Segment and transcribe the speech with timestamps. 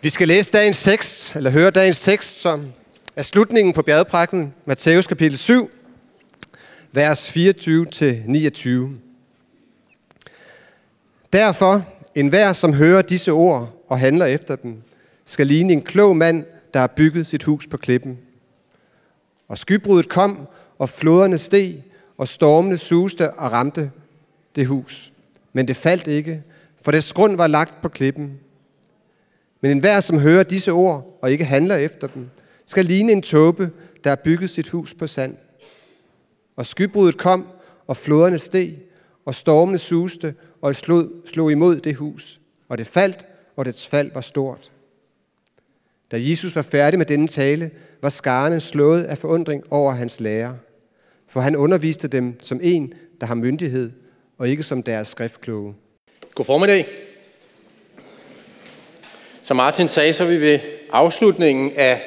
[0.00, 2.72] Vi skal læse dagens tekst, eller høre dagens tekst, som
[3.16, 5.70] er slutningen på bjergprækken, Matthæus kapitel 7,
[6.92, 8.70] vers 24-29.
[11.32, 14.82] Derfor, enhver som hører disse ord og handler efter dem,
[15.24, 16.44] skal ligne en klog mand,
[16.74, 18.18] der har bygget sit hus på klippen.
[19.48, 21.82] Og skybruddet kom, og floderne steg,
[22.18, 23.90] og stormene suste og ramte
[24.56, 25.12] det hus.
[25.52, 26.42] Men det faldt ikke,
[26.82, 28.40] for dets grund var lagt på klippen.
[29.60, 32.28] Men enhver, som hører disse ord og ikke handler efter dem,
[32.66, 33.70] skal ligne en tåbe,
[34.04, 35.36] der har bygget sit hus på sand.
[36.56, 37.46] Og skybruddet kom,
[37.86, 38.78] og floderne steg,
[39.24, 42.40] og stormene suste og slog, slog imod det hus.
[42.68, 44.72] Og det faldt, og dets fald var stort.
[46.10, 47.70] Da Jesus var færdig med denne tale,
[48.02, 50.58] var skarne slået af forundring over hans lære.
[51.28, 53.92] For han underviste dem som en, der har myndighed,
[54.38, 55.74] og ikke som deres skriftkloge.
[56.34, 56.86] God formiddag.
[59.46, 60.58] Som Martin sagde, så er vi ved
[60.92, 62.02] afslutningen af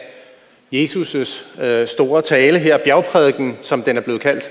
[0.74, 4.50] Jesus' øh, store tale her, bjergprædiken, som den er blevet kaldt,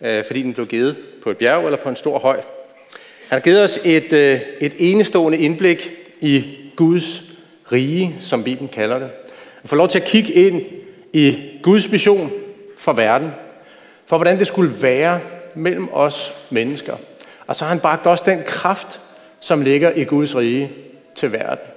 [0.00, 2.36] øh, fordi den blev givet på et bjerg eller på en stor høj.
[3.28, 6.44] Han har givet os et, øh, et enestående indblik i
[6.76, 7.22] Guds
[7.72, 9.10] rige, som Bibelen kalder det.
[9.62, 10.62] At få lov til at kigge ind
[11.12, 12.32] i Guds vision
[12.78, 13.30] for verden,
[14.06, 15.20] for hvordan det skulle være
[15.54, 16.94] mellem os mennesker.
[17.46, 19.00] Og så har han bragt også den kraft,
[19.40, 20.70] som ligger i Guds rige
[21.16, 21.71] til verden.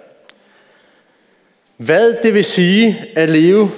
[1.77, 3.71] Hvad det vil sige at leve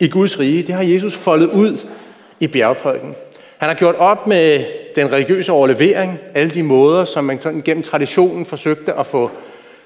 [0.00, 1.78] i Guds rige, det har Jesus foldet ud
[2.40, 3.14] i bjergprædiken.
[3.58, 4.64] Han har gjort op med
[4.96, 9.30] den religiøse overlevering, alle de måder, som man gennem traditionen forsøgte at få,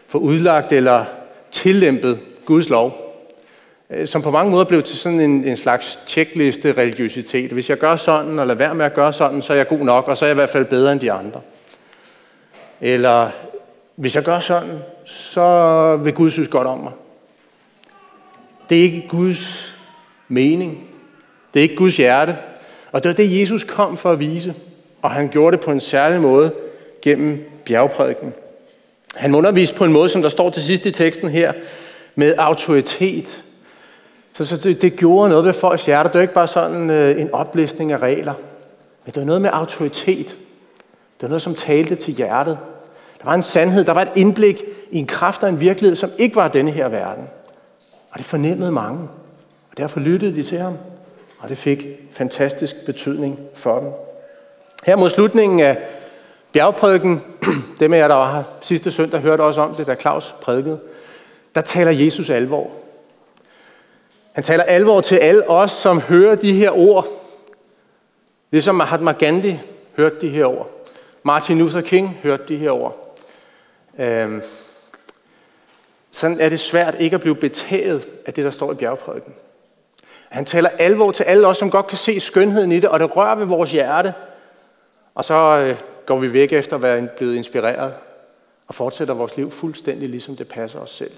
[0.08, 1.04] få udlagt eller
[1.50, 3.16] tillempet Guds lov,
[3.90, 7.50] øh, som på mange måder blev til sådan en, en slags tjekliste religiøsitet.
[7.50, 9.78] Hvis jeg gør sådan, og lader være med at gøre sådan, så er jeg god
[9.78, 11.40] nok, og så er jeg i hvert fald bedre end de andre.
[12.80, 13.30] Eller
[13.96, 16.92] hvis jeg gør sådan, så vil Gud synes godt om mig.
[18.68, 19.74] Det er ikke Guds
[20.28, 20.88] mening.
[21.54, 22.36] Det er ikke Guds hjerte.
[22.92, 24.54] Og det var det, Jesus kom for at vise.
[25.02, 26.52] Og han gjorde det på en særlig måde
[27.02, 28.32] gennem bjergprædiken.
[29.14, 31.52] Han underviste på en måde, som der står til sidst i teksten her,
[32.14, 33.44] med autoritet.
[34.34, 36.10] Så, så det, det gjorde noget ved folks hjerter.
[36.10, 38.34] Det var ikke bare sådan øh, en oplistning af regler.
[39.04, 40.26] Men det var noget med autoritet.
[41.16, 42.58] Det var noget, som talte til hjertet.
[43.18, 46.10] Der var en sandhed, der var et indblik i en kraft og en virkelighed, som
[46.18, 47.24] ikke var denne her verden.
[48.12, 49.08] Og det fornemmede mange.
[49.70, 50.78] Og derfor lyttede de til ham.
[51.38, 53.88] Og det fik fantastisk betydning for dem.
[54.84, 55.78] Her mod slutningen af
[56.52, 57.22] bjergprædiken,
[57.80, 60.80] dem af jer, der var her sidste søndag, hørte også om det, da Claus prædikede,
[61.54, 62.70] der taler Jesus alvor.
[64.32, 67.06] Han taler alvor til alle os, som hører de her ord.
[68.50, 69.58] Ligesom Mahatma Gandhi
[69.96, 70.70] hørte de her ord.
[71.22, 73.18] Martin Luther King hørte de her ord.
[73.98, 74.42] Øhm,
[76.12, 79.34] sådan er det svært ikke at blive betaget af det, der står i bjergprædiken.
[80.28, 83.16] Han taler alvor til alle os, som godt kan se skønheden i det, og det
[83.16, 84.14] rører ved vores hjerte.
[85.14, 87.94] Og så øh, går vi væk efter at være blevet inspireret
[88.66, 91.12] og fortsætter vores liv fuldstændig ligesom det passer os selv.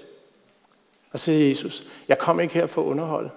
[1.11, 3.29] Og så siger Jesus, jeg kom ikke her for at underholde.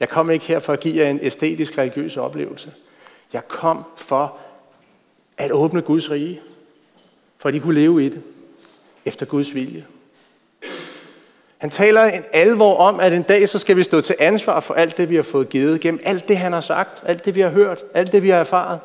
[0.00, 2.72] Jeg kom ikke her for at give jer en æstetisk religiøs oplevelse.
[3.32, 4.38] Jeg kom for
[5.38, 6.40] at åbne Guds rige,
[7.38, 8.22] for at I kunne leve i det
[9.04, 9.86] efter Guds vilje.
[11.60, 14.74] Han taler en alvor om, at en dag så skal vi stå til ansvar for
[14.74, 17.40] alt det, vi har fået givet, gennem alt det, han har sagt, alt det, vi
[17.40, 18.80] har hørt, alt det, vi har erfaret.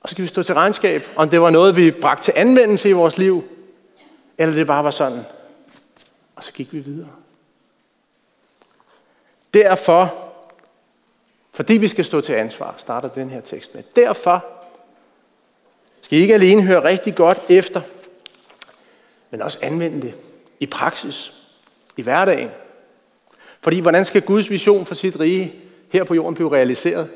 [0.00, 2.88] Og så skal vi stå til regnskab, om det var noget, vi bragte til anvendelse
[2.88, 3.44] i vores liv,
[4.38, 5.20] eller det bare var sådan.
[6.36, 7.10] Og så gik vi videre.
[9.54, 10.14] Derfor,
[11.52, 13.82] fordi vi skal stå til ansvar, starter den her tekst med.
[13.96, 14.44] Derfor
[16.02, 17.80] skal I ikke alene høre rigtig godt efter,
[19.30, 20.14] men også anvende det
[20.60, 21.32] i praksis,
[21.96, 22.50] i hverdagen.
[23.60, 25.54] Fordi hvordan skal Guds vision for sit rige
[25.92, 27.08] her på jorden blive realiseret,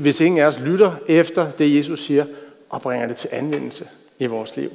[0.00, 2.26] hvis ingen af os lytter efter det, Jesus siger,
[2.70, 3.88] og bringer det til anvendelse
[4.18, 4.70] i vores liv?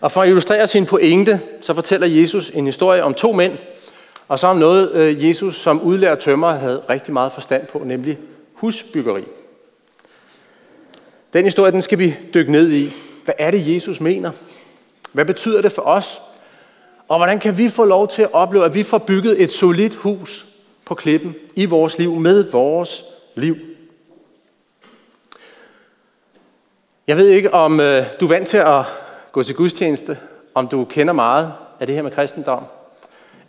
[0.00, 3.58] Og for at illustrere sin pointe, så fortæller Jesus en historie om to mænd,
[4.28, 8.18] og så om noget, øh, Jesus som udlært tømmer havde rigtig meget forstand på, nemlig
[8.54, 9.24] husbyggeri.
[11.32, 12.92] Den historie, den skal vi dykke ned i.
[13.24, 14.32] Hvad er det, Jesus mener?
[15.14, 16.22] Hvad betyder det for os?
[17.08, 19.94] Og hvordan kan vi få lov til at opleve, at vi får bygget et solidt
[19.94, 20.46] hus
[20.84, 23.56] på klippen i vores liv, med vores liv?
[27.06, 28.84] Jeg ved ikke, om øh, du er vant til at
[29.32, 30.18] gå til gudstjeneste,
[30.54, 32.64] om du kender meget af det her med kristendom,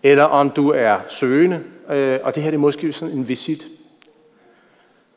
[0.03, 3.67] eller om du er søgende, øh, og det her det er måske sådan en visit.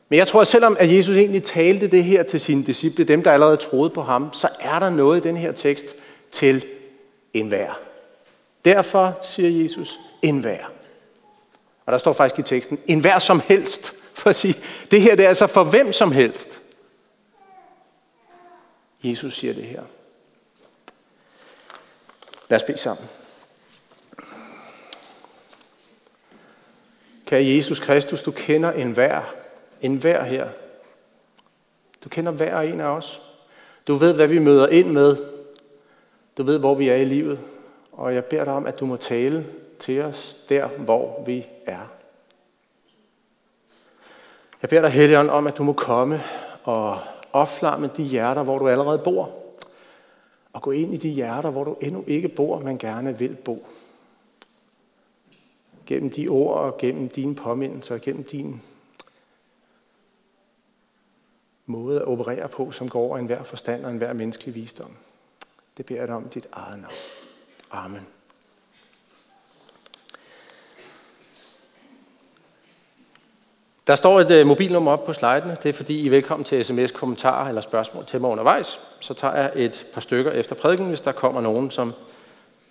[0.09, 3.23] Men jeg tror, at selvom at Jesus egentlig talte det her til sine disciple, dem
[3.23, 5.95] der allerede troede på ham, så er der noget i den her tekst
[6.33, 6.67] til
[7.35, 7.81] enhver.
[8.65, 10.65] Derfor, siger Jesus, enhver.
[11.87, 13.93] Og der står faktisk i teksten, enhver som helst.
[14.15, 14.55] For at sige,
[14.91, 16.61] det her det er altså for hvem som helst.
[19.03, 19.83] Jesus siger det her.
[22.49, 23.09] Lad os bede sammen.
[27.27, 29.35] Kære Jesus Kristus, du kender enhver,
[29.83, 30.49] enhver her.
[32.05, 33.23] Du kender hver en af os.
[33.87, 35.17] Du ved, hvad vi møder ind med.
[36.39, 37.41] Du ved, hvor vi er i livet.
[37.93, 39.47] Og jeg beder dig om, at du må tale
[39.79, 41.93] til os der, hvor vi er.
[44.63, 46.21] Jeg beder dig, Helligånd, om, at du må komme
[46.65, 46.99] og
[47.33, 49.31] opflamme de hjerter, hvor du allerede bor.
[50.53, 53.67] Og gå ind i de hjerter, hvor du endnu ikke bor, men gerne vil bo.
[55.87, 58.63] Gennem de ord og gennem dine påmindelser og gennem din
[61.67, 64.91] måde at operere på, som går over enhver forstand og enhver menneskelig visdom.
[65.79, 66.95] Det beder jeg dig om dit eget navn.
[67.71, 68.07] Amen.
[73.87, 75.57] Der står et uh, mobilnummer op på slidene.
[75.63, 78.81] Det er fordi I er velkommen til sms, kommentarer eller spørgsmål til mig undervejs.
[79.01, 81.95] Så tager jeg et par stykker efter prædiken, hvis der kommer nogen, som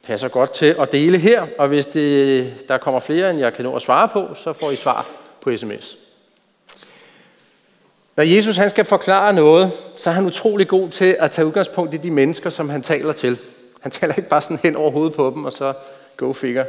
[0.04, 1.48] passer godt til at dele her.
[1.58, 4.72] Og hvis det, der kommer flere, end jeg kan nå at svare på, så får
[4.72, 5.06] I svar
[5.42, 6.07] på sms.
[8.18, 11.94] Når Jesus han skal forklare noget, så er han utrolig god til at tage udgangspunkt
[11.94, 13.38] i de mennesker, som han taler til.
[13.82, 15.74] Han taler ikke bare sådan hen over hovedet på dem, og så
[16.18, 16.66] go figure.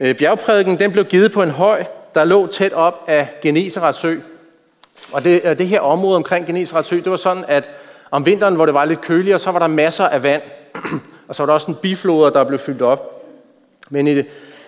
[0.00, 1.84] Øh, bjergprædiken den blev givet på en høj,
[2.14, 4.16] der lå tæt op af Geneserets sø.
[5.12, 7.70] Og det, øh, det her område omkring Geneserets sø, det var sådan, at
[8.10, 10.42] om vinteren, hvor det var lidt køligere, så var der masser af vand.
[11.28, 13.24] og så var der også en bifloder, der blev fyldt op.
[13.90, 14.22] Men i,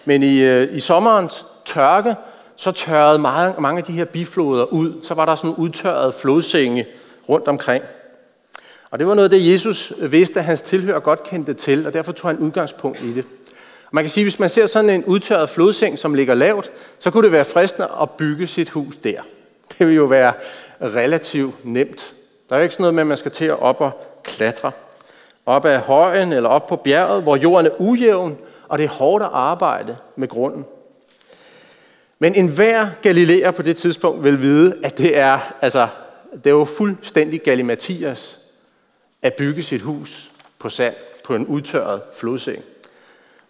[0.04, 2.14] men i, øh, i sommerens tørke,
[2.60, 4.92] så tørrede mange, mange af de her bifloder ud.
[5.02, 6.86] Så var der sådan udtørret flodsenge
[7.28, 7.84] rundt omkring.
[8.90, 12.12] Og det var noget, det Jesus vidste, at hans tilhører godt kendte til, og derfor
[12.12, 13.24] tog han udgangspunkt i det.
[13.90, 17.10] Man kan sige, at hvis man ser sådan en udtørret flodseng, som ligger lavt, så
[17.10, 19.20] kunne det være fristende at bygge sit hus der.
[19.78, 20.32] Det vil jo være
[20.82, 22.14] relativt nemt.
[22.48, 23.90] Der er jo ikke sådan noget med, at man skal til at op og
[24.22, 24.72] klatre.
[25.46, 29.24] Op ad højen eller op på bjerget, hvor jorden er ujævn, og det er hårdt
[29.24, 30.64] at arbejde med grunden.
[32.22, 35.88] Men enhver galileer på det tidspunkt vil vide, at det er, altså,
[36.32, 38.38] det er jo fuldstændig galimatias
[39.22, 40.94] at bygge sit hus på sand
[41.24, 42.62] på en udtørret flodseng.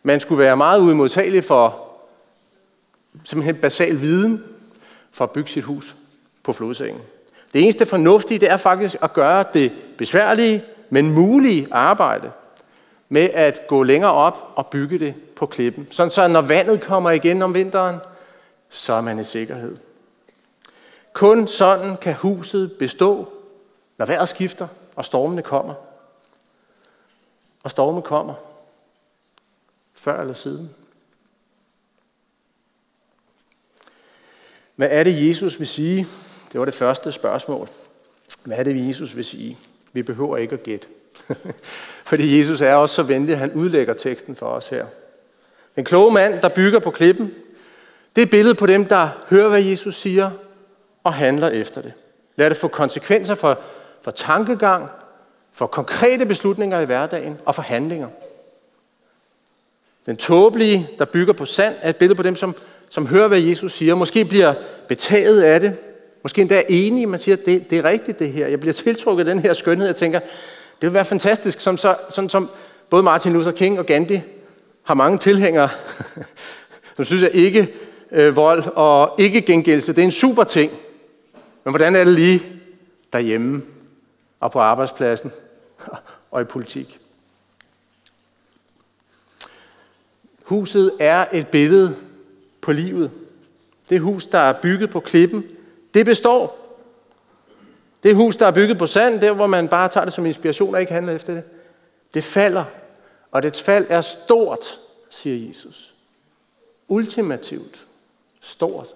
[0.02, 1.88] Man skulle være meget udmodtagelig for
[3.24, 4.44] simpelthen basal viden
[5.12, 5.96] for at bygge sit hus
[6.42, 7.00] på flodsengen.
[7.52, 12.30] Det eneste fornuftige, det er faktisk at gøre det besværlige, men mulige arbejde
[13.08, 15.86] med at gå længere op og bygge det på klippen.
[15.90, 17.96] Sådan så når vandet kommer igen om vinteren,
[18.70, 19.76] så er man i sikkerhed.
[21.12, 23.32] Kun sådan kan huset bestå,
[23.98, 25.74] når vejret skifter og stormene kommer.
[27.62, 28.34] Og stormen kommer.
[29.94, 30.70] Før eller siden.
[34.76, 36.06] Hvad er det, Jesus vil sige?
[36.52, 37.68] Det var det første spørgsmål.
[38.44, 39.58] Hvad er det, Jesus vil sige?
[39.92, 40.88] Vi behøver ikke at gætte.
[42.10, 44.86] Fordi Jesus er også så venlig, at han udlægger teksten for os her.
[45.76, 47.34] Den kloge mand, der bygger på klippen,
[48.16, 50.30] det er billedet på dem, der hører, hvad Jesus siger,
[51.04, 51.92] og handler efter det.
[52.36, 53.58] Lad det få konsekvenser for,
[54.02, 54.88] for tankegang,
[55.52, 58.08] for konkrete beslutninger i hverdagen og for handlinger.
[60.06, 62.54] Den tåbelige, der bygger på sand, er et billede på dem, som,
[62.88, 63.94] som hører, hvad Jesus siger.
[63.94, 64.54] Måske bliver
[64.88, 65.76] betaget af det.
[66.22, 67.06] Måske endda er enige.
[67.06, 68.46] Man siger, det, det er rigtigt det her.
[68.46, 69.86] Jeg bliver tiltrukket af den her skønhed.
[69.86, 70.18] Jeg tænker,
[70.80, 71.60] det vil være fantastisk.
[71.60, 72.50] Som, så, sådan som
[72.90, 74.20] både Martin Luther King og Gandhi
[74.82, 75.68] har mange tilhængere,
[76.96, 77.74] som synes, at ikke
[78.12, 80.72] øh, vold og ikke gengældelse, det er en super ting.
[81.64, 82.42] Men hvordan er det lige
[83.12, 83.62] derhjemme
[84.40, 85.32] og på arbejdspladsen
[86.30, 87.00] og i politik?
[90.42, 91.96] Huset er et billede
[92.60, 93.10] på livet.
[93.90, 95.44] Det hus, der er bygget på klippen,
[95.94, 96.56] det består.
[98.02, 100.74] Det hus, der er bygget på sand, der hvor man bare tager det som inspiration
[100.74, 101.42] og ikke handler efter det,
[102.14, 102.64] det falder.
[103.30, 105.94] Og dets fald er stort, siger Jesus.
[106.88, 107.86] Ultimativt
[108.40, 108.94] stort.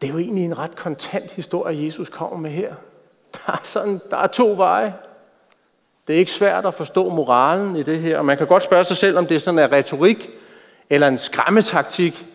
[0.00, 2.74] Det er jo egentlig en ret kontant historie, Jesus kommer med her.
[3.32, 4.94] Der er, sådan, der er to veje.
[6.06, 8.84] Det er ikke svært at forstå moralen i det her, og man kan godt spørge
[8.84, 10.30] sig selv, om det er sådan en retorik
[10.90, 12.26] eller en skræmmetaktik,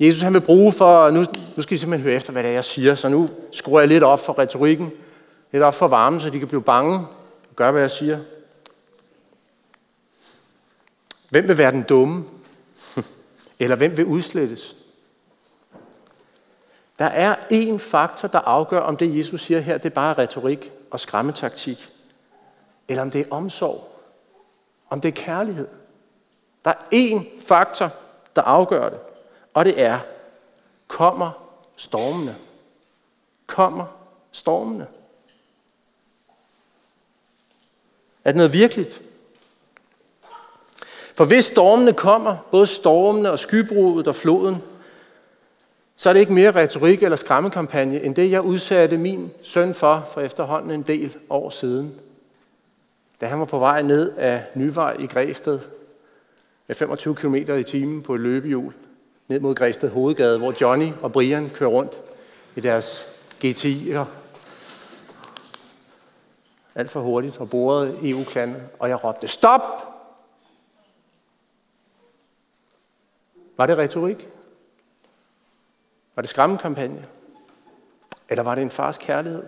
[0.00, 1.24] Jesus han vil bruge for, nu,
[1.56, 3.88] nu skal I simpelthen høre efter, hvad det er, jeg siger, så nu skruer jeg
[3.88, 4.92] lidt op for retorikken,
[5.52, 6.98] lidt op for varmen, så de kan blive bange
[7.50, 8.18] og gøre, hvad jeg siger.
[11.32, 12.24] Hvem vil være den dumme?
[13.58, 14.76] Eller hvem vil udslettes?
[16.98, 20.72] Der er én faktor, der afgør, om det Jesus siger her, det er bare retorik.
[20.90, 21.92] og skræmmetaktik,
[22.88, 24.00] eller om det er omsorg,
[24.90, 25.68] om det er kærlighed.
[26.64, 27.90] Der er én faktor,
[28.36, 28.98] der afgør det,
[29.54, 29.98] og det er,
[30.88, 31.30] kommer
[31.76, 32.36] stormene.
[33.46, 33.86] Kommer
[34.32, 34.86] stormene.
[38.24, 39.02] Er det noget virkeligt?
[41.14, 44.56] For hvis stormene kommer, både stormene og skybruddet og floden,
[45.96, 50.08] så er det ikke mere retorik eller skræmmekampagne, end det, jeg udsatte min søn for
[50.12, 51.94] for efterhånden en del år siden.
[53.20, 55.58] Da han var på vej ned af Nyvej i Græsted
[56.66, 58.72] med 25 km i timen på et løbehjul
[59.28, 62.00] ned mod Græsted Hovedgade, hvor Johnny og Brian kører rundt
[62.56, 63.06] i deres
[63.44, 64.04] GTI'er.
[66.74, 69.91] Alt for hurtigt og borede EU-klander, og jeg råbte, stop!
[73.62, 74.28] Var det retorik?
[76.14, 77.06] Var det skræmmekampagne?
[78.28, 79.42] Eller var det en fars kærlighed?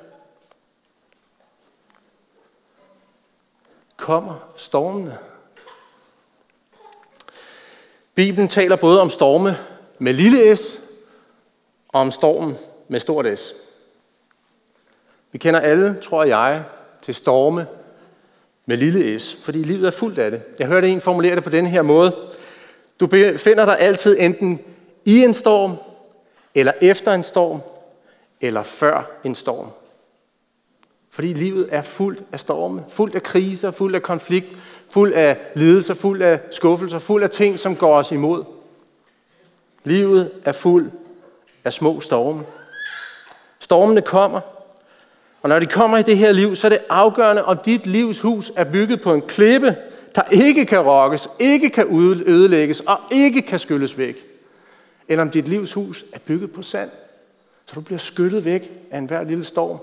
[3.96, 5.18] Kommer stormene?
[8.14, 9.56] Bibelen taler både om storme
[9.98, 10.80] med lille s
[11.88, 12.56] og om stormen
[12.88, 13.52] med stort S.
[15.32, 16.64] Vi kender alle, tror jeg,
[17.02, 17.66] til storme
[18.66, 20.42] med lille s, fordi livet er fuldt af det.
[20.58, 22.34] Jeg hørte en formulere det på den her måde.
[23.00, 24.60] Du befinder dig altid enten
[25.04, 25.76] i en storm,
[26.54, 27.60] eller efter en storm,
[28.40, 29.68] eller før en storm.
[31.10, 34.46] Fordi livet er fuldt af storme, fuldt af kriser, fuldt af konflikt,
[34.90, 38.44] fuld af lidelser, fuld af skuffelser, fuld af ting, som går os imod.
[39.84, 40.90] Livet er fuld
[41.64, 42.44] af små storme.
[43.58, 44.40] Stormene kommer,
[45.42, 48.20] og når de kommer i det her liv, så er det afgørende, om dit livs
[48.20, 49.76] hus er bygget på en klippe,
[50.14, 51.86] der ikke kan rokkes, ikke kan
[52.26, 54.16] ødelægges og ikke kan skylles væk.
[55.08, 56.90] Eller om dit livs hus er bygget på sand,
[57.66, 59.78] så du bliver skyllet væk af enhver lille storm,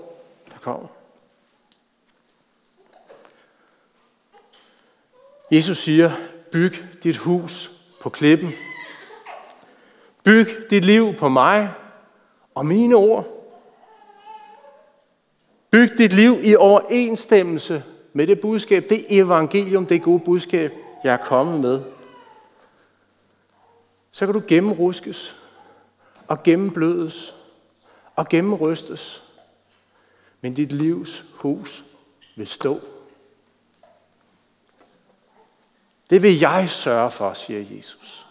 [0.48, 0.88] der kommer.
[5.50, 6.10] Jesus siger,
[6.52, 7.70] byg dit hus
[8.00, 8.52] på klippen.
[10.24, 11.72] Byg dit liv på mig
[12.54, 13.26] og mine ord.
[15.70, 20.72] Byg dit liv i overensstemmelse med det budskab, det evangelium, det gode budskab,
[21.04, 21.82] jeg er kommet med.
[24.10, 25.36] Så kan du gennemruskes
[26.28, 27.34] og gennemblødes
[28.16, 29.22] og gennemrystes.
[30.40, 31.84] Men dit livs hus
[32.36, 32.80] vil stå.
[36.10, 38.26] Det vil jeg sørge for, siger Jesus.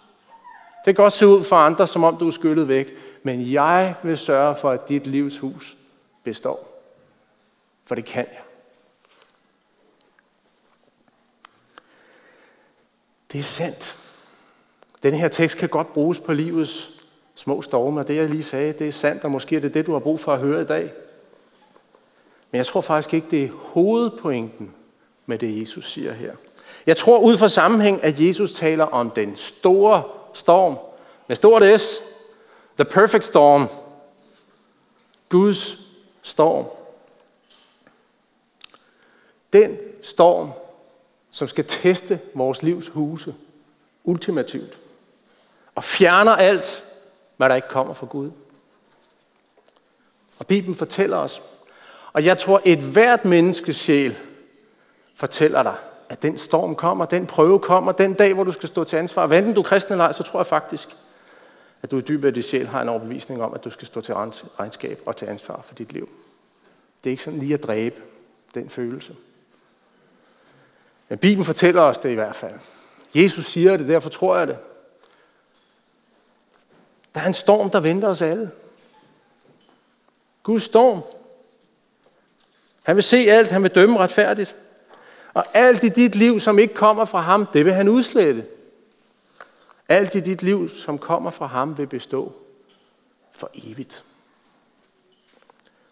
[0.86, 3.96] Det kan godt se ud for andre, som om du er skyllet væk, men jeg
[4.04, 5.78] vil sørge for, at dit livs hus
[6.24, 6.84] består.
[7.86, 8.42] For det kan jeg.
[13.32, 13.96] Det er sandt.
[15.04, 16.90] Den her tekst kan godt bruges på livets
[17.36, 19.94] små storme, det jeg lige sagde, det er sandt, og måske er det det, du
[19.94, 20.94] har brug for at høre i dag.
[22.52, 24.74] Men jeg tror faktisk ikke, det er hovedpointen
[25.26, 26.34] med det, Jesus siger her.
[26.86, 30.78] Jeg tror ud fra sammenhæng, at Jesus taler om den store storm.
[31.28, 32.02] Med stort S.
[32.76, 33.68] The perfect storm.
[35.30, 35.80] Guds
[36.22, 36.66] storm.
[39.54, 40.52] Den storm,
[41.32, 43.36] som skal teste vores livs huse
[44.04, 44.78] ultimativt.
[45.76, 46.84] Og fjerner alt,
[47.38, 48.32] hvad der ikke kommer fra Gud.
[50.40, 51.42] Og Bibelen fortæller os,
[52.14, 54.18] og jeg tror, et hvert menneskes sjæl
[55.16, 55.76] fortæller dig,
[56.10, 59.28] at den storm kommer, den prøve kommer, den dag, hvor du skal stå til ansvar.
[59.28, 60.96] Hvad enten du er kristen eller ej, så tror jeg faktisk,
[61.82, 64.02] at du i dybet af dit sjæl har en overbevisning om, at du skal stå
[64.02, 64.14] til
[64.60, 66.10] regnskab og til ansvar for dit liv.
[67.04, 68.02] Det er ikke sådan lige at dræbe
[68.56, 69.16] den følelse.
[71.12, 72.54] Men Bibelen fortæller os det i hvert fald.
[73.16, 74.58] Jesus siger det, derfor tror jeg det.
[77.16, 78.52] Der er en storm, der venter os alle.
[80.44, 81.02] Guds storm.
[82.84, 84.56] Han vil se alt, han vil dømme retfærdigt.
[85.34, 88.46] Og alt i dit liv, som ikke kommer fra ham, det vil han udslette.
[89.90, 92.34] Alt i dit liv, som kommer fra ham, vil bestå
[93.32, 94.04] for evigt.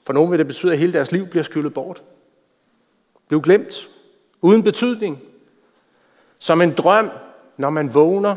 [0.03, 2.03] For nogen vil det betyde, at hele deres liv bliver skyllet bort.
[3.27, 3.89] Bliver glemt.
[4.41, 5.19] Uden betydning.
[6.39, 7.09] Som en drøm,
[7.57, 8.35] når man vågner,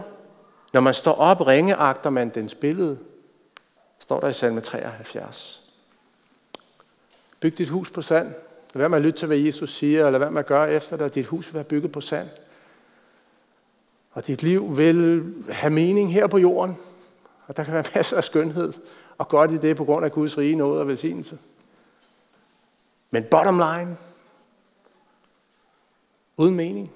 [0.73, 2.99] når man står op, ringeagter man dens billede.
[3.99, 5.63] Står der i salme 73.
[7.41, 8.27] Byg dit hus på sand.
[8.75, 11.15] Lad være med at lytte til, hvad Jesus siger, eller hvad man gør efter det,
[11.15, 12.29] dit hus vil være bygget på sand.
[14.13, 16.77] Og dit liv vil have mening her på jorden.
[17.47, 18.73] Og der kan være masser af skønhed
[19.19, 21.39] og godt i det på grund af Guds rige nåde og velsignelse.
[23.11, 23.97] Men bottom line,
[26.37, 26.93] uden mening,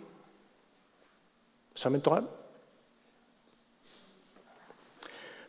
[1.75, 2.29] som en drøm.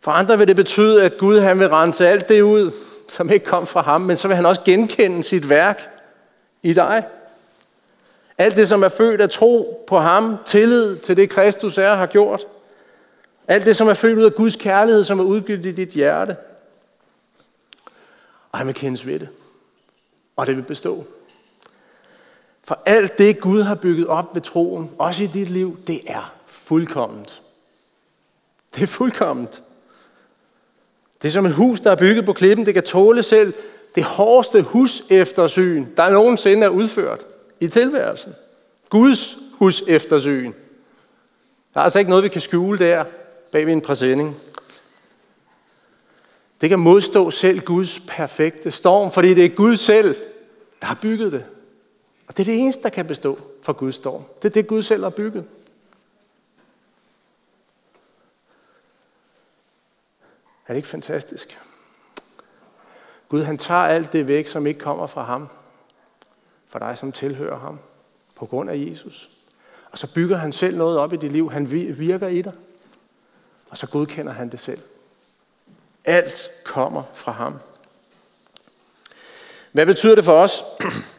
[0.01, 2.71] For andre vil det betyde, at Gud han vil rense alt det ud,
[3.09, 5.89] som ikke kom fra ham, men så vil han også genkende sit værk
[6.63, 7.05] i dig.
[8.37, 12.05] Alt det, som er født af tro på ham, tillid til det, Kristus er har
[12.05, 12.47] gjort.
[13.47, 16.35] Alt det, som er født ud af Guds kærlighed, som er udgivet i dit hjerte.
[18.51, 19.29] Og han vil kendes ved det.
[20.35, 21.05] Og det vil bestå.
[22.67, 26.35] For alt det, Gud har bygget op ved troen, også i dit liv, det er
[26.45, 27.41] fuldkomment.
[28.75, 29.63] Det er fuldkomment.
[31.21, 32.65] Det er som et hus, der er bygget på klippen.
[32.65, 33.53] Det kan tåle selv
[33.95, 37.25] det hårdeste hus eftersyn, der nogensinde er udført
[37.59, 38.33] i tilværelsen.
[38.89, 40.53] Guds hus eftersyn.
[41.73, 43.05] Der er altså ikke noget, vi kan skjule der
[43.51, 44.37] bag ved en præsending.
[46.61, 50.15] Det kan modstå selv Guds perfekte storm, fordi det er Gud selv,
[50.81, 51.45] der har bygget det.
[52.27, 54.23] Og det er det eneste, der kan bestå for Guds storm.
[54.41, 55.47] Det er det, Gud selv har bygget.
[60.67, 61.57] Er det ikke fantastisk?
[63.29, 65.47] Gud han tager alt det væk, som ikke kommer fra ham.
[66.67, 67.79] For dig, som tilhører ham.
[68.35, 69.29] På grund af Jesus.
[69.91, 71.51] Og så bygger han selv noget op i dit liv.
[71.51, 72.53] Han virker i dig.
[73.69, 74.81] Og så godkender han det selv.
[76.05, 77.59] Alt kommer fra ham.
[79.71, 80.63] Hvad betyder det for os?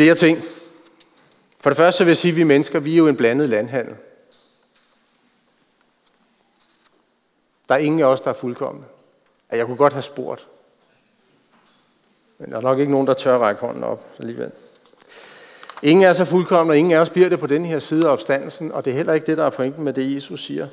[0.00, 0.42] Flere ting.
[1.62, 3.94] For det første vil jeg sige, at vi mennesker, vi er jo en blandet landhandel.
[7.68, 8.86] Der er ingen af os, der er fuldkommende.
[9.52, 10.46] Jeg kunne godt have spurgt.
[12.38, 14.50] Men der er nok ikke nogen, der tør række hånden op alligevel.
[15.82, 18.12] Ingen er så fuldkommen, og ingen af os bliver det på den her side af
[18.12, 20.68] opstandelsen, og det er heller ikke det, der er pointen med det, Jesus siger.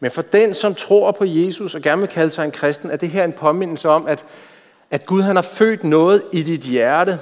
[0.00, 2.96] Men for den, som tror på Jesus og gerne vil kalde sig en kristen, er
[2.96, 4.24] det her en påmindelse om, at,
[4.90, 7.20] at Gud han har født noget i dit hjerte.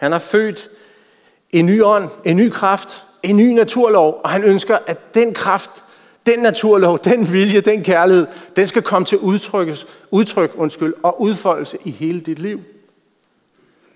[0.00, 0.70] Han har født
[1.50, 5.70] en ny ånd, en ny kraft, en ny naturlov, og han ønsker, at den kraft,
[6.26, 8.26] den naturlov, den vilje, den kærlighed,
[8.56, 9.68] den skal komme til udtryk,
[10.10, 12.60] udtryk undskyld, og udfoldelse i hele dit liv.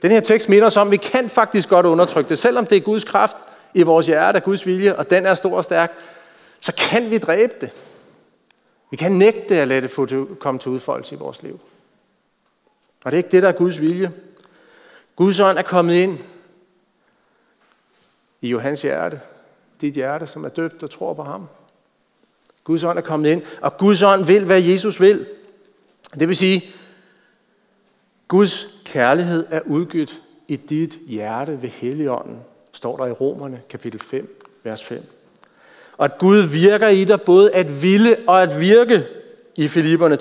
[0.03, 2.77] Den her tekst minder os om, at vi kan faktisk godt undertrykke det, selvom det
[2.77, 3.37] er Guds kraft
[3.75, 5.93] i vores hjerte, Guds vilje, og den er stor og stærk,
[6.61, 7.71] så kan vi dræbe det.
[8.91, 10.07] Vi kan nægte at lade det få
[10.41, 11.61] komme til udfoldelse i vores liv.
[13.05, 14.13] Og det er ikke det, der er Guds vilje.
[15.17, 16.19] Guds ånd er kommet ind
[18.41, 19.21] i Johans hjerte.
[19.81, 21.47] Dit hjerte, som er døbt og tror på ham.
[22.65, 25.27] Guds ånd er kommet ind, og Guds ånd vil, hvad Jesus vil.
[26.19, 26.65] Det vil sige,
[28.29, 32.39] Guds kærlighed er udgivet i dit hjerte ved Helligånden,
[32.73, 35.03] står der i Romerne kapitel 5, vers 5.
[35.97, 39.07] Og at Gud virker i dig både at ville og at virke
[39.57, 40.19] i Filipperne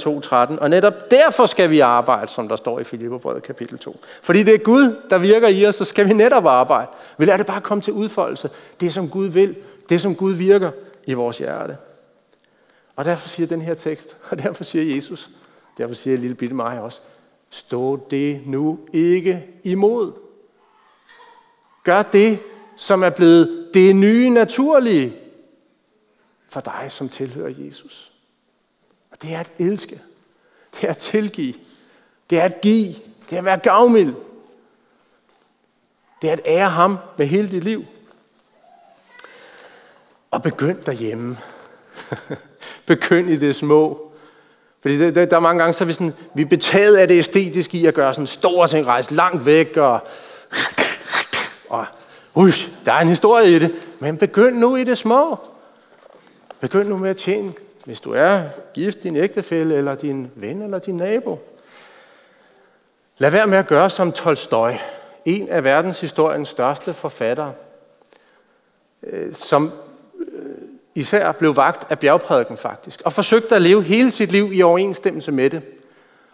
[0.56, 0.60] 2.13.
[0.60, 4.00] Og netop derfor skal vi arbejde, som der står i Filipperbrevet kapitel 2.
[4.22, 6.88] Fordi det er Gud, der virker i os, så skal vi netop arbejde.
[7.18, 8.50] Vi lader det bare komme til udfoldelse.
[8.80, 9.56] Det, som Gud vil.
[9.90, 10.72] Det, som Gud virker
[11.06, 11.78] i vores hjerte.
[12.96, 15.30] Og derfor siger den her tekst, og derfor siger Jesus,
[15.78, 17.00] derfor siger lille bitte mig også,
[17.50, 20.12] stå det nu ikke imod.
[21.84, 22.40] Gør det,
[22.76, 25.14] som er blevet det nye naturlige
[26.50, 28.13] for dig, som tilhører Jesus.
[29.24, 30.02] Det er at elske.
[30.76, 31.54] Det er at tilgive.
[32.30, 32.94] Det er at give.
[33.30, 34.14] Det er at være gavmild.
[36.22, 37.86] Det er at ære ham med hele dit liv.
[40.32, 41.38] Og begynd derhjemme.
[42.86, 44.12] Begynd i det små.
[44.82, 47.08] Fordi det, der, der er mange gange, så er vi, sådan, vi er betaget af
[47.08, 50.00] det æstetiske i at gøre sådan store ting, rejse langt væk, og,
[51.70, 51.86] og
[52.36, 52.52] ui,
[52.86, 53.88] der er en historie i det.
[54.00, 55.40] Men begynd nu i det små.
[56.60, 57.54] Begynd nu med at tjene,
[57.86, 58.42] hvis du er
[58.74, 61.40] gift, din ægtefælle, eller din ven, eller din nabo.
[63.18, 64.72] Lad være med at gøre som Tolstoy,
[65.26, 67.54] en af verdenshistoriens største forfattere,
[69.04, 69.72] øh, som
[70.20, 70.52] øh,
[70.96, 75.32] især blev vagt af bjergprædiken faktisk, og forsøgte at leve hele sit liv i overensstemmelse
[75.32, 75.62] med det.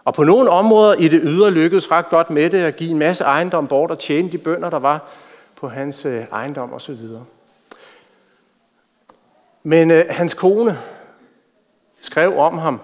[0.04, 2.98] Og på nogle områder i det ydre lykkedes ret godt med det at give en
[2.98, 5.08] masse ejendom bort og tjene de bønder, der var
[5.56, 6.98] på hans øh, ejendom osv.
[9.62, 10.78] Men øh, hans kone
[12.00, 12.80] skrev om ham,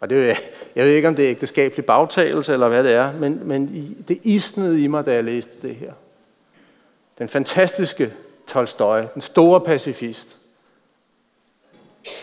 [0.00, 0.36] og det,
[0.76, 4.20] jeg ved ikke, om det er ægteskabelig bagtagelse eller hvad det er, men, men det
[4.22, 5.92] isnede i mig, da jeg læste det her.
[7.18, 8.12] Den fantastiske
[8.46, 10.36] Tolstoy, den store pacifist,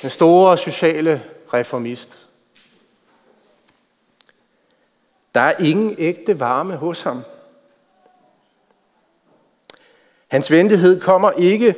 [0.01, 2.27] den store sociale reformist.
[5.36, 7.23] Der er ingen ægte varme hos ham.
[10.27, 11.75] Hans venlighed kommer ikke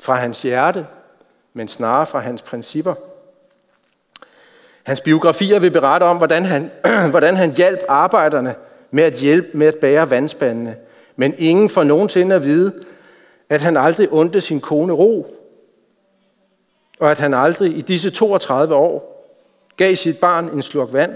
[0.00, 0.86] fra hans hjerte,
[1.52, 2.94] men snarere fra hans principper.
[4.84, 6.70] Hans biografier vil berette om, hvordan han,
[7.10, 8.54] hvordan han hjalp arbejderne
[8.90, 10.76] med at hjælpe med at bære vandspandene.
[11.16, 12.84] Men ingen får nogensinde at vide,
[13.48, 15.26] at han aldrig undte sin kone ro,
[16.98, 19.14] og at han aldrig i disse 32 år
[19.76, 21.12] gav sit barn en slurk vand,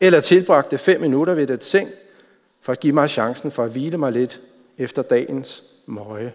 [0.00, 1.90] eller tilbragte fem minutter ved et seng,
[2.62, 4.40] for at give mig chancen for at hvile mig lidt
[4.78, 6.32] efter dagens møje.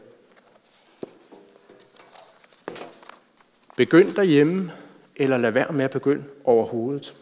[3.75, 4.71] Begynd derhjemme,
[5.19, 7.13] eller lad være med at begynde overhovedet.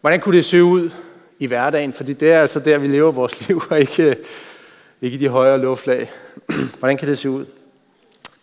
[0.00, 0.90] Hvordan kunne det se ud
[1.38, 1.92] i hverdagen?
[1.92, 4.16] Fordi det er altså der, vi lever vores liv, og ikke,
[5.02, 6.10] ikke i de højere luftlag.
[6.78, 7.46] Hvordan kan det se ud?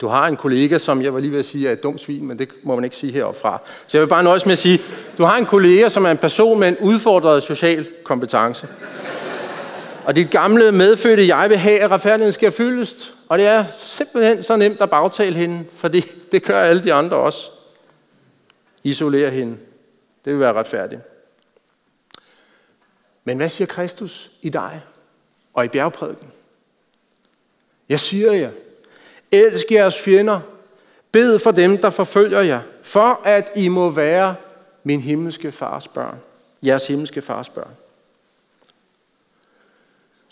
[0.02, 2.28] Du har en kollega, som jeg var lige ved at sige er et dumt svin,
[2.28, 3.62] men det må man ikke sige heroppefra.
[3.66, 4.82] Så jeg vil bare nøjes med at sige,
[5.18, 8.68] du har en kollega, som er en person med en udfordret social kompetence.
[10.06, 13.14] Og dit gamle medfødte jeg vil have, at retfærdigheden skal fyldes.
[13.30, 17.18] Og det er simpelthen så nemt at bagtale hende, fordi det gør alle de andre
[17.18, 17.50] også.
[18.84, 19.58] Isolere hende.
[20.26, 21.02] Det vil være retfærdigt.
[23.24, 24.82] Men hvad siger Kristus i dig
[25.54, 26.28] og i bjergprædiken?
[27.90, 28.52] Jeg siger jer,
[29.32, 30.40] elsk jeres fjender,
[31.12, 34.36] bed for dem, der forfølger jer, for at I må være
[34.84, 36.18] min himmelske fars børn.
[36.66, 37.72] Jeres himmelske fars børn.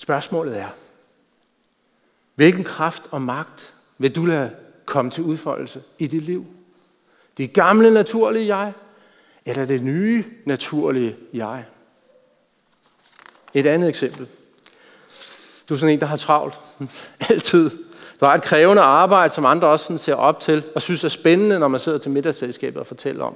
[0.02, 0.68] Spørgsmålet er,
[2.36, 6.46] hvilken kraft og magt vil du lade komme til udfoldelse i dit liv?
[7.38, 8.74] Det gamle naturlige jeg,
[9.46, 11.66] eller det nye naturlige jeg?
[13.54, 14.28] Et andet eksempel.
[15.70, 16.60] Du er sådan en, der har travlt.
[17.30, 17.70] Altid.
[18.20, 21.08] Du har et krævende arbejde, som andre også sådan ser op til, og synes er
[21.08, 23.36] spændende, når man sidder til middagsselskabet og fortæller om.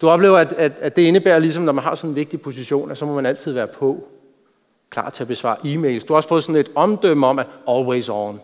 [0.00, 2.90] Du oplever, at, at, at det indebærer, ligesom når man har sådan en vigtig position,
[2.90, 4.08] at så må man altid være på,
[4.90, 6.06] klar til at besvare e-mails.
[6.06, 8.40] Du har også fået sådan et omdømme om, at always on.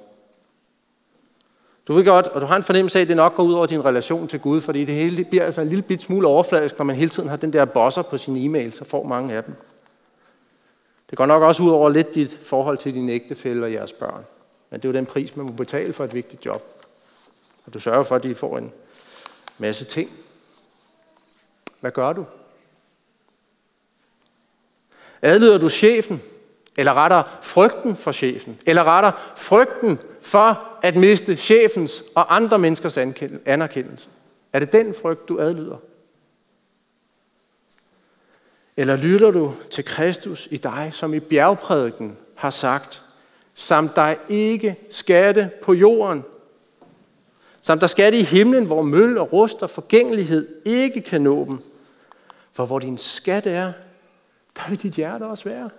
[1.88, 3.66] Du ved godt, og du har en fornemmelse af, at det nok går ud over
[3.66, 6.84] din relation til Gud, fordi det hele bliver altså en lille bit smule overfladisk, når
[6.84, 9.54] man hele tiden har den der bosser på sine e-mails og får mange af dem.
[11.10, 14.24] Det går nok også ud over lidt dit forhold til din ægtefælle og jeres børn.
[14.70, 16.62] Men det er jo den pris, man må betale for et vigtigt job.
[17.66, 18.72] Og du sørger for, at de får en
[19.58, 20.10] masse ting.
[21.80, 22.24] Hvad gør du?
[25.22, 26.22] Adlyder du chefen?
[26.76, 28.58] Eller retter frygten for chefen?
[28.66, 32.96] Eller retter frygten for at miste chefens og andre menneskers
[33.46, 34.08] anerkendelse?
[34.52, 35.76] Er det den frygt, du adlyder?
[38.76, 43.02] Eller lytter du til Kristus i dig, som i bjergprædiken har sagt,
[43.54, 46.24] samt dig ikke skatte på jorden,
[47.60, 51.58] samt der skatte i himlen, hvor møl og rust og forgængelighed ikke kan nå dem.
[52.52, 53.72] For hvor din skat er,
[54.56, 55.70] der vil dit hjerte også være.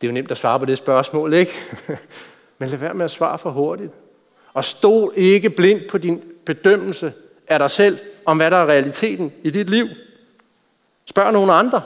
[0.00, 1.52] Det er jo nemt at svare på det spørgsmål, ikke?
[2.58, 3.92] Men lad være med at svare for hurtigt.
[4.52, 7.12] Og stol ikke blindt på din bedømmelse
[7.48, 9.88] af dig selv, om hvad der er realiteten i dit liv.
[11.04, 11.82] Spørg nogle andre.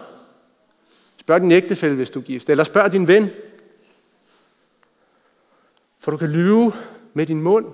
[1.20, 2.50] Spørg din ægtefælle, hvis du er gift.
[2.50, 3.30] Eller spørg din ven.
[5.98, 6.72] For du kan lyve
[7.14, 7.66] med din mund.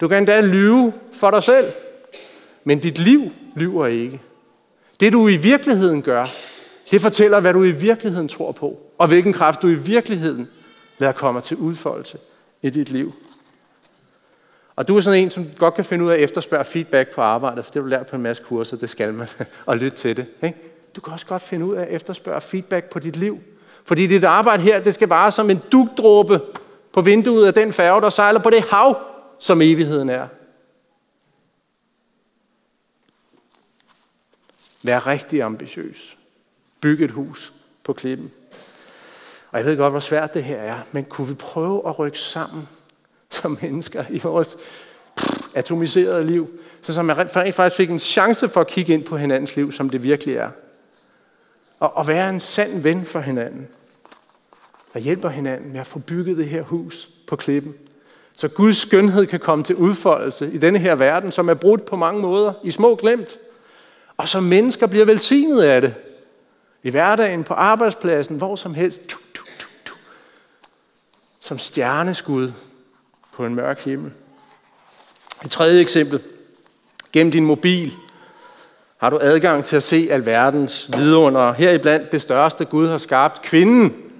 [0.00, 1.72] Du kan endda lyve for dig selv.
[2.64, 3.20] Men dit liv
[3.56, 4.20] lyver ikke.
[5.00, 6.26] Det du i virkeligheden gør,
[6.90, 8.87] det fortæller, hvad du i virkeligheden tror på.
[8.98, 10.48] Og hvilken kraft du i virkeligheden
[10.98, 12.18] lader komme til udfoldelse
[12.62, 13.14] i dit liv.
[14.76, 17.20] Og du er sådan en, som godt kan finde ud af at efterspørge feedback på
[17.20, 19.28] arbejdet, for det har du lært på en masse kurser, det skal man,
[19.66, 20.26] og lytte til det.
[20.42, 20.58] Ikke?
[20.96, 23.40] Du kan også godt finde ud af at efterspørge feedback på dit liv.
[23.84, 26.40] Fordi dit arbejde her, det skal være som en dugdråbe
[26.92, 28.96] på vinduet af den færge, der sejler på det hav,
[29.38, 30.28] som evigheden er.
[34.82, 36.16] Vær rigtig ambitiøs.
[36.80, 37.52] Byg et hus
[37.84, 38.30] på klippen.
[39.50, 42.18] Og jeg ved godt, hvor svært det her er, men kunne vi prøve at rykke
[42.18, 42.68] sammen
[43.30, 44.56] som mennesker i vores
[45.54, 46.48] atomiserede liv,
[46.82, 49.90] så som man faktisk fik en chance for at kigge ind på hinandens liv, som
[49.90, 50.50] det virkelig er.
[51.80, 53.68] Og, og være en sand ven for hinanden.
[54.92, 57.74] Der hjælper hinanden med at få bygget det her hus på klippen.
[58.34, 61.96] Så Guds skønhed kan komme til udfoldelse i denne her verden, som er brudt på
[61.96, 63.38] mange måder, i små glemt.
[64.16, 65.94] Og så mennesker bliver velsignet af det.
[66.82, 69.00] I hverdagen, på arbejdspladsen, hvor som helst.
[71.48, 72.52] Som stjerneskud
[73.32, 74.12] på en mørk himmel.
[75.44, 76.20] Et tredje eksempel.
[77.12, 77.92] Gennem din mobil
[78.98, 81.52] har du adgang til at se alverdens vidunder.
[81.52, 84.12] Heriblandt det største Gud har skabt, kvinden.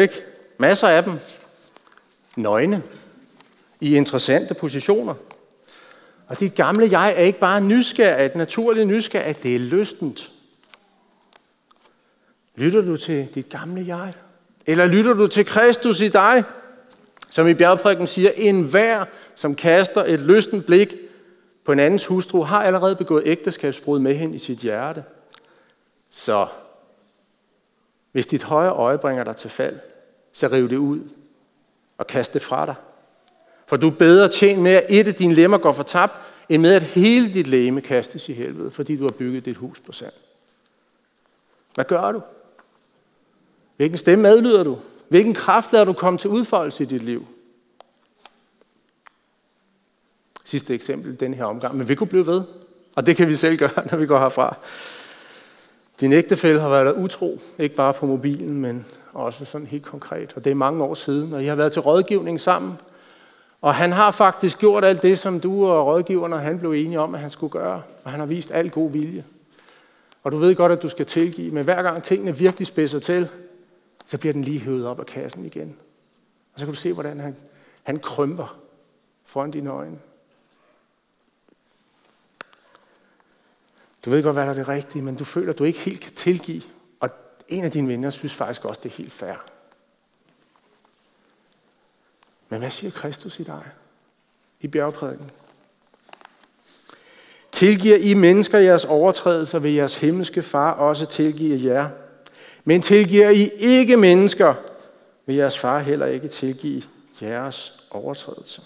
[0.00, 0.14] Ikke?
[0.58, 1.18] Masser af dem.
[2.36, 2.82] Nøgne.
[3.80, 5.14] I interessante positioner.
[6.26, 10.32] Og dit gamle jeg er ikke bare nysgerrig, et naturligt nysgerrig, det er lystent.
[12.56, 14.14] Lytter du til dit gamle jeg?
[14.68, 16.44] Eller lytter du til Kristus i dig?
[17.30, 19.04] Som i bjergprædiken siger, en hver,
[19.34, 20.94] som kaster et lysten blik
[21.64, 25.04] på en andens hustru, har allerede begået ægteskabsbrud med hende i sit hjerte.
[26.10, 26.46] Så
[28.12, 29.78] hvis dit højre øje bringer dig til fald,
[30.32, 31.00] så riv det ud
[31.98, 32.74] og kast det fra dig.
[33.66, 36.12] For du er bedre tjent med, at et af dine lemmer går fortabt,
[36.48, 39.80] end med at hele dit leme kastes i helvede, fordi du har bygget dit hus
[39.80, 40.12] på sand.
[41.74, 42.22] Hvad gør du?
[43.78, 44.78] Hvilken stemme adlyder du?
[45.08, 47.26] Hvilken kraft lader du komme til udfoldelse i dit liv?
[50.44, 52.42] Sidste eksempel i den her omgang, men vi kunne blive ved.
[52.94, 54.56] Og det kan vi selv gøre, når vi går herfra.
[56.00, 60.32] Din ægtefælle har været der utro, ikke bare på mobilen, men også sådan helt konkret.
[60.36, 62.72] Og det er mange år siden, og I har været til rådgivning sammen.
[63.60, 67.14] Og han har faktisk gjort alt det, som du og rådgiverne han blev enige om,
[67.14, 67.82] at han skulle gøre.
[68.04, 69.24] Og han har vist al god vilje.
[70.22, 73.28] Og du ved godt, at du skal tilgive, men hver gang tingene virkelig spidser til,
[74.08, 75.76] så bliver den lige høvet op af kassen igen.
[76.54, 77.36] Og så kan du se, hvordan han,
[77.82, 78.58] han krymper
[79.24, 79.98] foran dine øjne.
[84.04, 86.00] Du ved godt, hvad der er det rigtige, men du føler, at du ikke helt
[86.00, 86.62] kan tilgive.
[87.00, 87.10] Og
[87.48, 89.44] en af dine venner synes faktisk også, det er helt fair.
[92.48, 93.64] Men hvad siger Kristus i dig?
[94.60, 95.30] I bjergprædiken.
[97.52, 102.07] Tilgiver I mennesker jeres overtrædelser, vil jeres himmelske far også tilgive jer.
[102.68, 104.54] Men tilgiver I ikke mennesker,
[105.26, 106.82] vil jeres far heller ikke tilgive
[107.20, 108.62] jeres overtrædelser.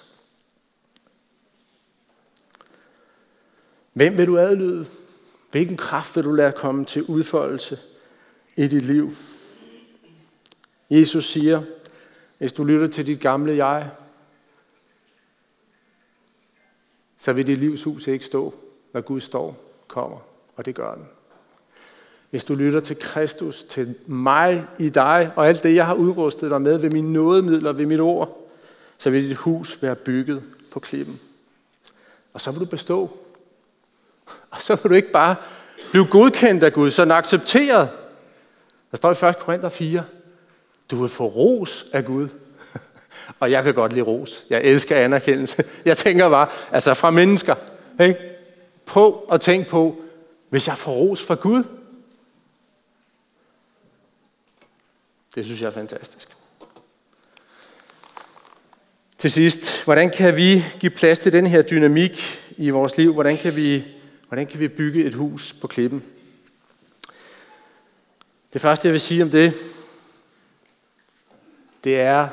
[3.92, 4.86] Hvem vil du adlyde?
[5.50, 7.78] Hvilken kraft vil du lade komme til udfoldelse
[8.56, 9.12] i dit liv?
[10.90, 11.62] Jesus siger,
[12.38, 13.90] hvis du lytter til dit gamle jeg,
[17.18, 18.54] så vil dit livs hus ikke stå,
[18.92, 20.18] når Gud står kommer,
[20.56, 21.06] og det gør den.
[22.32, 26.50] Hvis du lytter til Kristus, til mig i dig, og alt det, jeg har udrustet
[26.50, 28.48] dig med ved mine nådemidler, ved mit ord,
[28.98, 31.20] så vil dit hus være bygget på klippen.
[32.34, 33.10] Og så vil du bestå.
[34.50, 35.36] Og så vil du ikke bare
[35.90, 37.88] blive godkendt af Gud, så accepteret.
[38.90, 39.38] Der står i 1.
[39.38, 40.04] Korinther 4,
[40.90, 42.28] du vil få ros af Gud.
[43.40, 44.44] Og jeg kan godt lide ros.
[44.50, 45.64] Jeg elsker anerkendelse.
[45.84, 47.54] Jeg tænker bare, altså fra mennesker.
[48.00, 48.20] Ikke?
[48.86, 49.96] På og tænk på,
[50.48, 51.64] hvis jeg får ros fra Gud.
[55.34, 56.28] Det synes jeg er fantastisk.
[59.18, 63.12] Til sidst, hvordan kan vi give plads til den her dynamik i vores liv?
[63.12, 63.84] Hvordan kan vi,
[64.28, 66.04] hvordan kan vi bygge et hus på klippen?
[68.52, 69.54] Det første, jeg vil sige om det,
[71.84, 72.28] det er,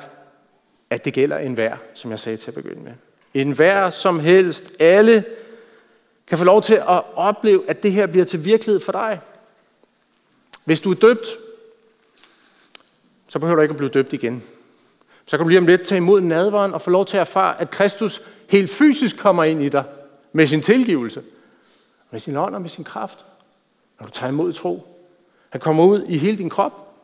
[0.89, 2.93] at det gælder en vær, som jeg sagde til at begynde med.
[3.33, 4.71] En vær som helst.
[4.79, 5.25] Alle
[6.27, 9.19] kan få lov til at opleve, at det her bliver til virkelighed for dig.
[10.65, 11.27] Hvis du er døbt,
[13.29, 14.43] så behøver du ikke at blive døbt igen.
[15.25, 17.61] Så kan du lige om lidt tage imod nadveren og få lov til at erfare,
[17.61, 19.83] at Kristus helt fysisk kommer ind i dig
[20.33, 21.23] med sin tilgivelse,
[22.11, 23.25] med sin ånd og med sin kraft,
[23.99, 24.87] når du tager imod tro.
[25.49, 26.95] Han kommer ud i hele din krop.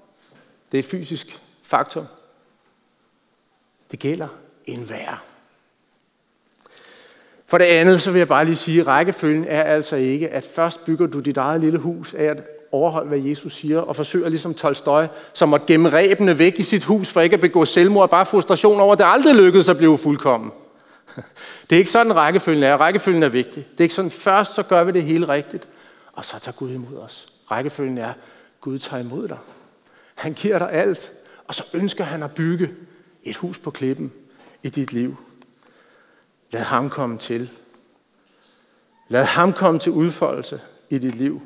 [0.72, 2.06] Det er et fysisk faktum.
[3.92, 4.28] Det gælder
[4.66, 5.24] enhver.
[7.46, 10.44] For det andet, så vil jeg bare lige sige, at rækkefølgen er altså ikke, at
[10.44, 12.44] først bygger du dit eget lille hus af at
[12.76, 16.84] overholde, hvad Jesus siger, og forsøger ligesom Tolstøj, som at gemme ræbene væk i sit
[16.84, 19.98] hus for ikke at begå selvmord, bare frustration over, at det aldrig lykkedes at blive
[19.98, 20.52] fuldkommen.
[21.70, 22.78] Det er ikke sådan, rækkefølgen er.
[22.78, 23.68] Rækkefølgen er vigtig.
[23.72, 25.68] Det er ikke sådan, først så gør vi det hele rigtigt,
[26.14, 27.26] og så tager Gud imod os.
[27.52, 28.14] Rækkefølgen er,
[28.62, 29.38] Gud tager imod dig.
[30.16, 31.14] Han giver dig alt,
[31.48, 32.70] og så ønsker han at bygge
[33.24, 34.12] et hus på klippen
[34.64, 35.18] i dit liv.
[36.52, 37.50] Lad ham komme til.
[39.10, 41.42] Lad ham komme til udfoldelse i dit liv.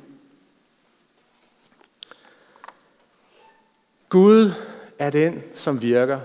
[4.09, 4.51] Gud
[4.99, 6.19] er den, som virker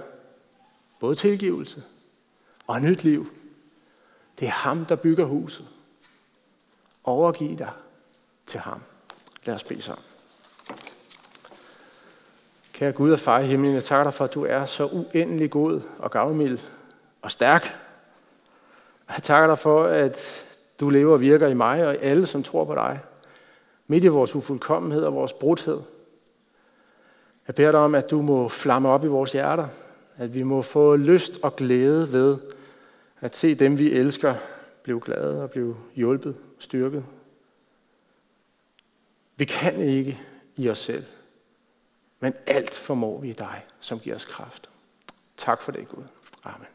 [1.01, 1.83] både tilgivelse
[2.67, 3.27] og nyt liv.
[4.41, 5.67] Det er ham, der bygger huset.
[7.05, 7.71] Overgiv dig
[8.47, 8.81] til ham.
[9.45, 10.05] Lad os bede sammen.
[12.73, 15.51] Kære Gud og far i himlen, jeg takker dig for, at du er så uendelig
[15.51, 16.59] god og gavmild
[17.23, 17.77] og stærk.
[19.09, 20.45] Jeg takker dig for, at
[20.81, 23.01] du lever og virker i mig og i alle, som tror på dig.
[23.87, 25.81] Midt i vores ufuldkommenhed og vores brudhed.
[27.47, 29.69] Jeg beder dig om, at du må flamme op i vores hjerter.
[30.17, 32.39] At vi må få lyst og glæde ved
[33.21, 34.35] at se dem, vi elsker,
[34.83, 37.05] blive glade og blive hjulpet, styrket.
[39.37, 40.21] Vi kan ikke
[40.57, 41.05] i os selv.
[42.21, 44.71] Men alt formår vi i dig, som giver os kraft.
[45.37, 46.05] Tak for det, Gud.
[46.45, 46.67] Amen.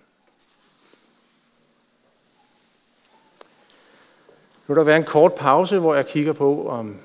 [4.68, 6.98] Nu vil der være en kort pause, hvor jeg kigger på, om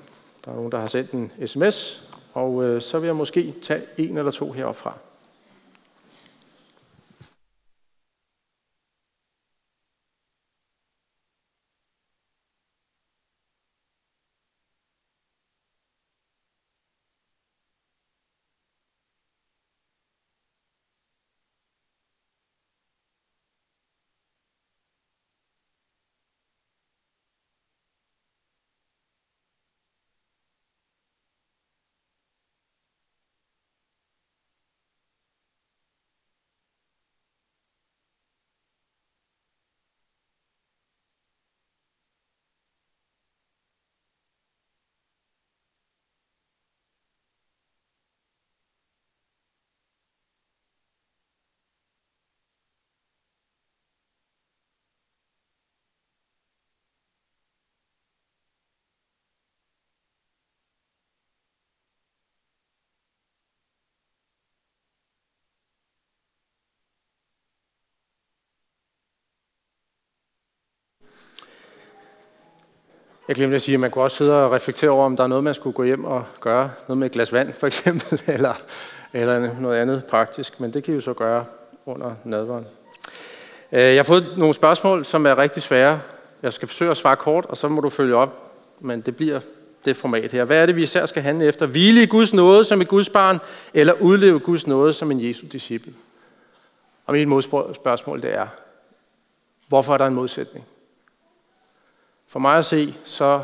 [0.45, 2.04] der er nogen, der har sendt en sms,
[2.35, 4.79] og øh, så vil jeg måske tage en eller to heroppe
[73.27, 75.27] Jeg glemte at sige, at man kunne også sidde og reflektere over, om der er
[75.27, 76.71] noget, man skulle gå hjem og gøre.
[76.87, 78.53] Noget med et glas vand, for eksempel, eller,
[79.13, 80.59] eller noget andet praktisk.
[80.59, 81.45] Men det kan I jo så gøre
[81.85, 82.65] under nadveren.
[83.71, 86.01] Øh, jeg har fået nogle spørgsmål, som er rigtig svære.
[86.43, 88.51] Jeg skal forsøge at svare kort, og så må du følge op.
[88.79, 89.39] Men det bliver
[89.85, 90.43] det format her.
[90.43, 91.65] Hvad er det, vi især skal handle efter?
[91.65, 93.39] Hvile i Guds nåde som et Guds barn,
[93.73, 95.93] eller udleve Guds nåde som en Jesu disciple?
[97.05, 98.47] Og mit modspørgsmål det er,
[99.67, 100.65] hvorfor er der en modsætning?
[102.35, 103.43] For mig at se, så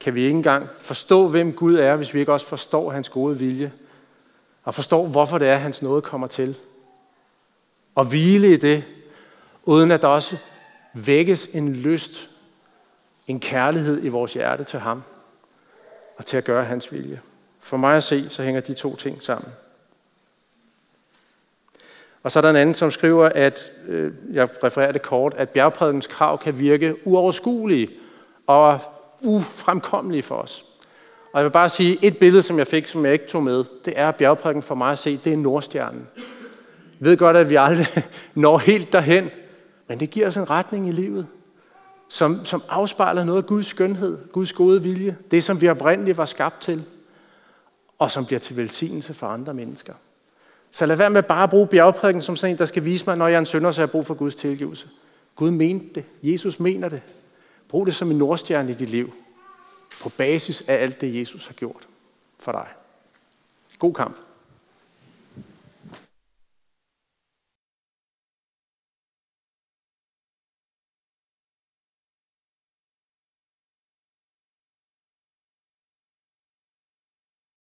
[0.00, 3.38] kan vi ikke engang forstå, hvem Gud er, hvis vi ikke også forstår hans gode
[3.38, 3.72] vilje,
[4.64, 6.56] og forstår, hvorfor det er, hans nåde kommer til.
[7.94, 8.84] Og hvile i det,
[9.62, 10.36] uden at der også
[10.94, 12.30] vækkes en lyst,
[13.26, 15.02] en kærlighed i vores hjerte til ham,
[16.16, 17.20] og til at gøre hans vilje.
[17.60, 19.52] For mig at se, så hænger de to ting sammen.
[22.24, 25.48] Og så er der en anden, som skriver, at, øh, jeg refererer det kort, at
[25.48, 27.88] bjergprædikens krav kan virke uoverskuelige
[28.46, 28.80] og
[29.22, 30.64] ufremkommelige for os.
[31.32, 33.64] Og jeg vil bare sige, et billede, som jeg fik, som jeg ikke tog med,
[33.84, 36.08] det er bjergprædiken for mig at se, det er Nordstjernen.
[37.00, 37.86] Jeg ved godt, at vi aldrig
[38.34, 39.30] når helt derhen,
[39.88, 41.26] men det giver os en retning i livet,
[42.08, 46.24] som, som afspejler noget af Guds skønhed, Guds gode vilje, det som vi oprindeligt var
[46.24, 46.84] skabt til,
[47.98, 49.92] og som bliver til velsignelse for andre mennesker.
[50.74, 53.16] Så lad være med bare at bruge bjergprædiken som sådan en, der skal vise mig,
[53.16, 54.88] når jeg er en synder, så jeg har brug for Guds tilgivelse.
[55.36, 56.04] Gud mente det.
[56.22, 57.02] Jesus mener det.
[57.68, 59.14] Brug det som en nordstjerne i dit liv.
[60.02, 61.88] På basis af alt det, Jesus har gjort
[62.38, 62.66] for dig.
[63.78, 64.20] God kamp.